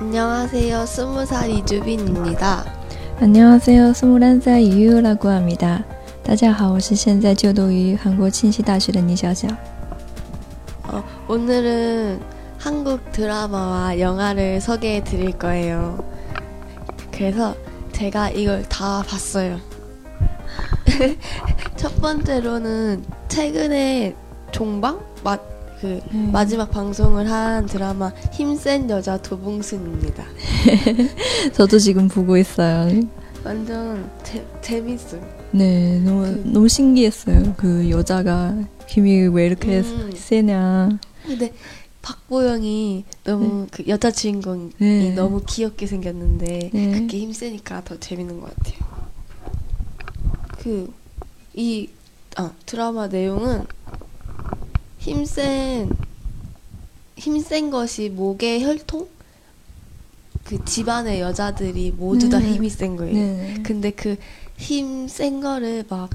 [0.00, 0.86] 안녕하세요.
[0.86, 2.64] 스무 살 이주빈입니다.
[3.20, 3.92] 안녕하세요.
[3.92, 5.84] 스물한 살 이유라고 합니다.
[6.22, 9.48] 大家好，我是现在就读于韩国庆熙大学的倪小小。
[10.84, 12.20] 어, 오늘은
[12.58, 16.02] 한국 드라마와 영화를 소개해 드릴 거예요.
[17.10, 17.54] 그래서
[17.92, 19.58] 제가 이걸 다 봤어요.
[21.76, 24.14] 첫 번째로는 최근에
[24.50, 25.00] 종방?
[25.22, 25.36] 마,
[25.81, 26.29] 그 음.
[26.31, 30.25] 마지막 방송을 한 드라마 힘센 여자 도봉순입니다.
[31.53, 33.01] 저도 지금 보고 있어요.
[33.43, 35.21] 완전 재, 재밌어요.
[35.51, 37.53] 네, 너무 그- 너무 신기했어요.
[37.55, 38.55] 그 여자가
[38.87, 40.11] 힘이 왜 이렇게 음.
[40.13, 40.99] 세냐.
[41.25, 41.53] 근데
[42.01, 45.13] 박보영이 너무 그 여자 주인공이 네.
[45.13, 46.91] 너무 귀엽게 생겼는데 네.
[46.91, 48.89] 그게 힘세니까 더 재밌는 것 같아요.
[50.57, 50.91] 그
[51.55, 51.89] 이
[52.37, 53.65] 아, 드라마 내용은
[55.09, 55.89] 힘센
[57.17, 59.07] 힘센 것이 목의 혈통
[60.43, 62.53] 그 집안의 여자들이 모두 다 네.
[62.53, 63.13] 힘이 센 거예요.
[63.13, 63.55] 네.
[63.63, 64.15] 근데 그
[64.59, 66.09] 힘 센 거를 막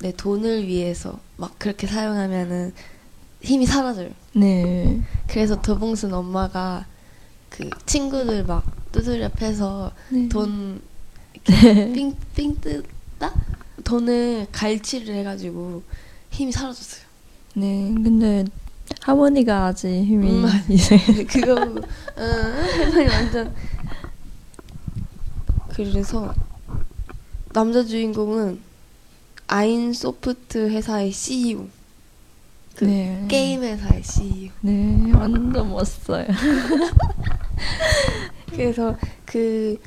[0.00, 2.72] 내 돈을 위해서 막 그렇게 사용하면은
[3.42, 4.10] 힘이 사라져요.
[4.32, 5.00] 네.
[5.26, 6.86] 그래서 도봉순 엄마가
[7.48, 10.28] 그 친구들 막 두드려 패서 네.
[10.28, 10.80] 돈
[11.34, 13.34] 이렇게 삥, 삥 뜯다?
[13.82, 15.82] 돈을 갈취를 해가지고
[16.30, 17.07] 힘이 사라졌어요.
[17.54, 17.92] 네.
[17.94, 18.44] 근데
[19.00, 20.46] 할머니가 아직 힘이 음.
[20.68, 21.80] 이제 그거 보고,
[22.18, 23.54] 응, 세상이 완전.
[25.74, 26.34] 그래서
[27.52, 28.60] 남자 주인공은
[29.46, 31.68] 아인 소프트 회사의 CEO.
[32.74, 33.24] 그 네.
[33.28, 34.50] 게임 회사의 CEO.
[34.60, 36.26] 네, 완전 멋있어요.
[38.50, 39.80] 그래서 그,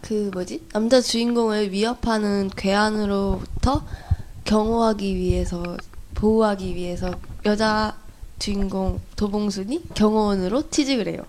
[0.00, 0.62] 그 뭐지?
[0.72, 3.84] 남자 주인공을 위협하는 괴한으로부터
[4.44, 5.76] 경호하기 위해서,
[6.18, 7.12] 보호하기 위해서
[7.44, 7.96] 여자
[8.40, 11.22] 주인공 도봉순이 경호원으로 취직을 해요.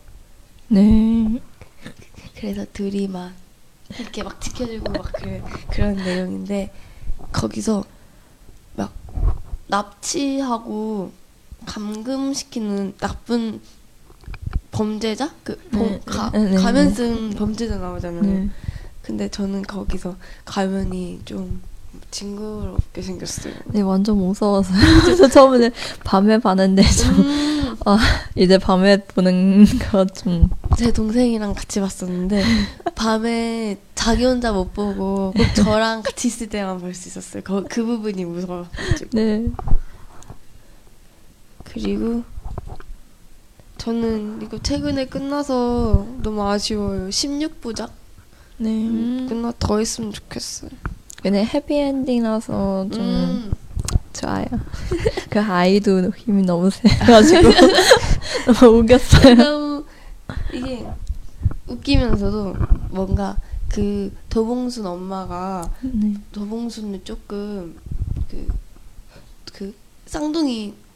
[0.68, 1.40] 네.
[2.36, 3.32] 그래서 둘이 막
[4.00, 5.42] 이렇게 막 지켜주고 막 그,
[5.72, 6.74] 그런 내용인데
[7.32, 7.84] 거기서
[8.76, 8.92] 막
[9.68, 11.12] 납치하고
[11.68, 13.62] 감금시키는 나쁜
[14.72, 16.94] 범죄자 그 범- 네, 가, 네, 네, 가면 네.
[16.94, 18.22] 쓴 범죄자 나오잖아요.
[18.24, 18.50] 네.
[19.04, 21.62] 근데 저는 거기서 가면이 좀
[22.12, 23.54] 징그럽게 생겼어요.
[23.68, 24.74] 네, 완전 무서워서.
[25.18, 25.72] 저 처음에
[26.04, 27.78] 밤에 봤는데 좀 음,
[28.36, 30.50] 이제 밤에 보는 거 좀.
[30.78, 32.44] 제 동생이랑 같이 봤었는데
[32.96, 37.44] 밤에 자기 혼자 못 보고 꼭 저랑 같이 있을 때만 볼 수 있었어요.
[37.44, 39.10] 그, 그 부분이 무서워가지고.
[39.14, 39.46] 네.
[41.66, 42.24] 그리고
[43.78, 47.10] 저는 이거 최근에 끝나서 너무 아쉬워요.
[47.10, 47.90] 16부작
[48.58, 48.70] 네.
[48.70, 49.26] 음.
[49.30, 50.72] 끝나 더 했으면 좋겠어요.
[51.22, 53.52] 근데 해피엔딩이라서 좀 음.
[54.13, 54.46] 좋아요.
[55.30, 57.41] 그 아이도 힘이 너무 세가지고
[58.59, 59.35] 너무 웃겼어요.
[59.35, 59.85] 너무
[60.53, 60.85] 이게
[61.68, 62.56] 웃기면서도
[62.90, 63.38] 뭔가
[63.68, 66.16] 그 도봉순 엄마가 네.
[66.31, 67.75] 도봉순을 조금
[68.30, 68.47] 그,
[69.53, 69.75] 그
[70.06, 70.74] 쌍둥이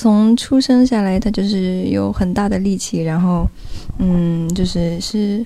[0.00, 3.44] 从出生下来，她就是有很大的力气，然后，
[3.98, 5.44] 嗯，就是是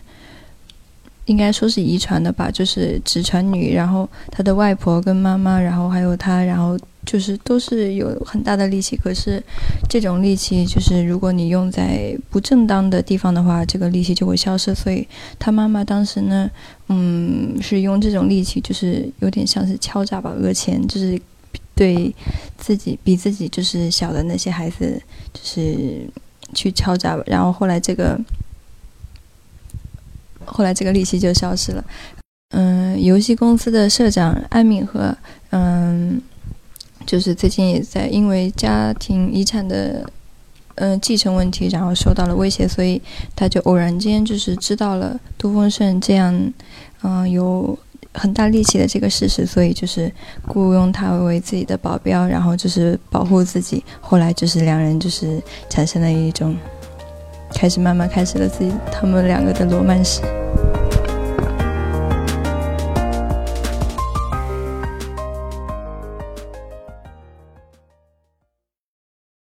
[1.25, 3.75] 应该说是遗传的吧，就是直传女。
[3.75, 8.95] 然后她的外婆跟妈妈，然后还有她，然后就是都是有很大的力气。
[8.95, 9.43] 可是
[9.89, 14.75] 这种力气，就是如果你用在不正当的地方的话，这个力气就会消失。
[14.75, 15.09] 所以
[15.39, 16.51] 她妈妈当时呢，
[16.89, 21.19] 嗯，是用这种力气，就是有点像是敲诈吧，讹钱，就是
[21.75, 22.15] 对
[22.59, 25.03] 自己比自己就是小的那些孩子，
[25.33, 26.09] 就是
[26.55, 27.17] 去敲诈。
[27.27, 28.19] 然后后来这个。
[30.45, 31.85] 后来这个利息就消失了。
[32.51, 35.17] 嗯，游戏公司的社长安敏和，
[35.51, 36.21] 嗯，
[37.07, 40.05] 就是最近也在因为家庭遗产的，
[40.75, 43.01] 嗯、继承问题，然后受到了威胁，所以
[43.37, 46.53] 他就偶然间就是知道了杜丰盛这样，
[47.03, 47.79] 嗯、有
[48.15, 50.13] 很大力气的这个事实，所以就是
[50.47, 53.85] 雇佣他为自己的保镖，然后就是保护自己。
[54.01, 56.57] 后来就是两人就是产生了一种，
[57.55, 60.21] 开始慢慢开始了自己他们两个的罗曼史。